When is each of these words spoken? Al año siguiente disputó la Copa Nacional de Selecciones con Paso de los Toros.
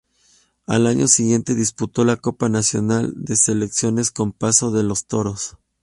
Al 0.65 0.87
año 0.87 1.07
siguiente 1.07 1.53
disputó 1.53 2.03
la 2.05 2.15
Copa 2.15 2.49
Nacional 2.49 3.13
de 3.15 3.35
Selecciones 3.35 4.09
con 4.09 4.31
Paso 4.31 4.71
de 4.71 4.81
los 4.81 5.05
Toros. 5.05 5.57